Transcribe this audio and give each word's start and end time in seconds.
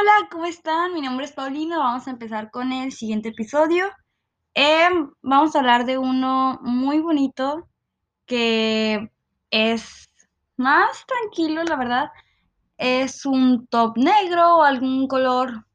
Hola, 0.00 0.28
¿cómo 0.30 0.46
están? 0.46 0.94
Mi 0.94 1.02
nombre 1.02 1.26
es 1.26 1.32
Paulina. 1.32 1.76
Vamos 1.76 2.06
a 2.06 2.10
empezar 2.10 2.50
con 2.50 2.72
el 2.72 2.90
siguiente 2.90 3.30
episodio. 3.30 3.90
Em, 4.54 5.10
vamos 5.20 5.54
a 5.54 5.58
hablar 5.58 5.84
de 5.84 5.98
uno 5.98 6.58
muy 6.62 7.00
bonito 7.00 7.68
que 8.24 9.10
es 9.50 10.08
más 10.56 11.04
tranquilo, 11.06 11.64
la 11.64 11.76
verdad. 11.76 12.10
Es 12.78 13.26
un 13.26 13.66
top 13.66 13.98
negro 13.98 14.58
o 14.58 14.62
algún 14.62 15.06
color 15.06 15.66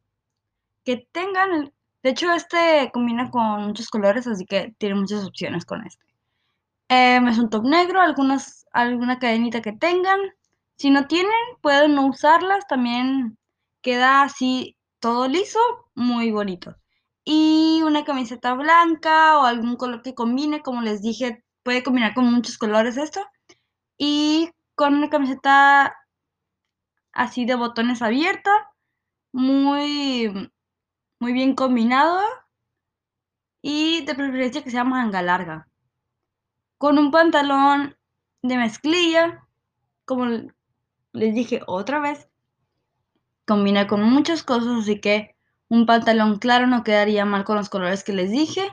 que 0.83 1.07
tengan. 1.11 1.71
De 2.01 2.09
hecho, 2.09 2.31
este 2.31 2.89
combina 2.91 3.29
con 3.29 3.67
muchos 3.67 3.89
colores, 3.89 4.25
así 4.25 4.45
que 4.45 4.73
tiene 4.79 4.95
muchas 4.95 5.23
opciones 5.23 5.65
con 5.65 5.85
este. 5.85 6.03
Em, 6.89 7.27
es 7.27 7.37
un 7.37 7.51
top 7.51 7.65
negro, 7.65 8.01
algunas, 8.01 8.65
alguna 8.71 9.19
cadenita 9.19 9.61
que 9.61 9.73
tengan. 9.73 10.19
Si 10.77 10.89
no 10.89 11.05
tienen, 11.05 11.31
pueden 11.61 11.93
no 11.93 12.07
usarlas. 12.07 12.65
También 12.67 13.37
queda 13.85 14.23
así 14.23 14.77
todo 14.99 15.27
liso, 15.27 15.59
muy 15.93 16.31
bonito. 16.31 16.75
Y 17.23 17.81
una 17.83 18.03
camiseta 18.03 18.55
blanca 18.55 19.39
o 19.39 19.45
algún 19.45 19.75
color 19.77 20.01
que 20.01 20.15
combine, 20.15 20.61
como 20.63 20.81
les 20.81 21.03
dije, 21.03 21.45
puede 21.63 21.83
combinar 21.83 22.15
con 22.15 22.25
muchos 22.33 22.57
colores 22.57 22.97
esto. 22.97 23.21
Y 23.97 24.49
con 24.75 24.95
una 24.95 25.09
camiseta 25.11 25.95
así 27.13 27.45
de 27.45 27.55
botones 27.55 28.01
abierta, 28.01 28.51
muy, 29.31 30.51
muy 31.19 31.33
bien 31.33 31.53
combinado. 31.55 32.19
Y 33.61 34.03
de 34.05 34.15
preferencia 34.15 34.63
que 34.63 34.71
sea 34.71 34.83
manga 34.83 35.21
larga. 35.21 35.67
Con 36.79 36.97
un 36.97 37.11
pantalón 37.11 37.95
de 38.41 38.57
mezclilla, 38.57 39.47
como 40.05 40.25
les 41.13 41.35
dije 41.35 41.61
otra 41.67 41.99
vez, 41.99 42.29
combina 43.45 43.87
con 43.87 44.03
muchas 44.03 44.43
cosas, 44.43 44.81
así 44.81 44.99
que 44.99 45.35
un 45.69 45.85
pantalón 45.85 46.39
claro 46.39 46.67
no 46.67 46.83
quedaría 46.83 47.25
mal 47.25 47.43
con 47.43 47.57
los 47.57 47.69
colores 47.69 48.03
que 48.03 48.13
les 48.13 48.31
dije. 48.31 48.71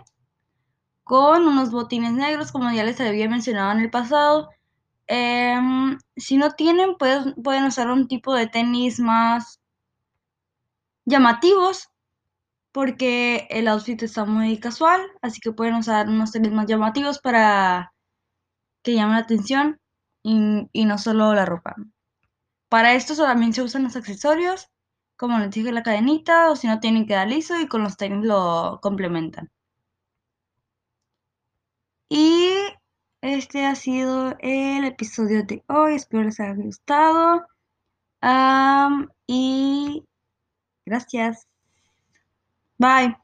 Con 1.04 1.46
unos 1.46 1.70
botines 1.70 2.12
negros, 2.12 2.52
como 2.52 2.70
ya 2.72 2.84
les 2.84 3.00
había 3.00 3.28
mencionado 3.28 3.72
en 3.72 3.80
el 3.80 3.90
pasado. 3.90 4.50
Em, 5.06 5.98
si 6.16 6.36
no 6.36 6.52
tienen, 6.52 6.96
pueden 6.96 7.64
usar 7.64 7.90
un 7.90 8.08
tipo 8.08 8.34
de 8.34 8.46
tenis 8.46 9.00
más 9.00 9.60
llamativos, 11.04 11.88
porque 12.72 13.46
el 13.50 13.68
outfit 13.68 14.02
está 14.02 14.24
muy 14.24 14.58
casual, 14.58 15.02
así 15.22 15.40
que 15.40 15.52
pueden 15.52 15.74
usar 15.76 16.08
unos 16.08 16.32
tenis 16.32 16.52
más 16.52 16.66
llamativos 16.66 17.18
para 17.20 17.92
que 18.82 18.94
llamen 18.94 19.14
la 19.16 19.22
atención 19.22 19.80
y 20.24 20.84
no 20.86 20.98
solo 20.98 21.34
la 21.34 21.46
ropa. 21.46 21.76
Para 22.72 22.94
esto 22.94 23.14
solamente 23.14 23.56
se 23.56 23.62
usan 23.64 23.82
los 23.82 23.96
accesorios, 23.96 24.70
como 25.18 25.38
les 25.38 25.50
dije 25.50 25.72
la 25.72 25.82
cadenita, 25.82 26.50
o 26.50 26.56
si 26.56 26.68
no 26.68 26.80
tienen 26.80 27.06
que 27.06 27.12
dar 27.12 27.28
liso 27.28 27.60
y 27.60 27.68
con 27.68 27.82
los 27.82 27.98
tenis 27.98 28.24
lo 28.24 28.78
complementan. 28.80 29.50
Y 32.08 32.48
este 33.20 33.66
ha 33.66 33.74
sido 33.74 34.36
el 34.38 34.86
episodio 34.86 35.44
de 35.44 35.62
hoy. 35.68 35.96
Espero 35.96 36.22
les 36.24 36.40
haya 36.40 36.54
gustado. 36.54 37.46
y 39.26 40.02
gracias. 40.86 41.46
Bye. 42.78 43.21